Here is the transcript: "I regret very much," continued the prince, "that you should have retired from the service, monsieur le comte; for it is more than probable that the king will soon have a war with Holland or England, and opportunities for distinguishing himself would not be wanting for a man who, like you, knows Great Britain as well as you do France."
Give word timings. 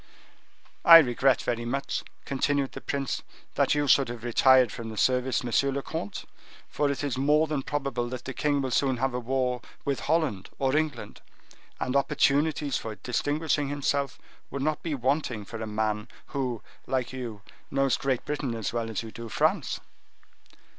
"I 0.83 0.97
regret 0.97 1.43
very 1.43 1.63
much," 1.63 2.03
continued 2.25 2.71
the 2.71 2.81
prince, 2.81 3.21
"that 3.53 3.75
you 3.75 3.87
should 3.87 4.09
have 4.09 4.23
retired 4.23 4.71
from 4.71 4.89
the 4.89 4.97
service, 4.97 5.43
monsieur 5.43 5.71
le 5.71 5.83
comte; 5.83 6.25
for 6.67 6.89
it 6.89 7.03
is 7.03 7.19
more 7.19 7.45
than 7.45 7.61
probable 7.61 8.09
that 8.09 8.25
the 8.25 8.33
king 8.33 8.63
will 8.63 8.71
soon 8.71 8.97
have 8.97 9.13
a 9.13 9.19
war 9.19 9.61
with 9.85 9.99
Holland 9.99 10.49
or 10.57 10.75
England, 10.75 11.21
and 11.79 11.95
opportunities 11.95 12.77
for 12.77 12.95
distinguishing 12.95 13.67
himself 13.67 14.17
would 14.49 14.63
not 14.63 14.81
be 14.81 14.95
wanting 14.95 15.45
for 15.45 15.61
a 15.61 15.67
man 15.67 16.07
who, 16.33 16.63
like 16.87 17.13
you, 17.13 17.43
knows 17.69 17.95
Great 17.95 18.25
Britain 18.25 18.55
as 18.55 18.73
well 18.73 18.89
as 18.89 19.03
you 19.03 19.11
do 19.11 19.29
France." 19.29 19.81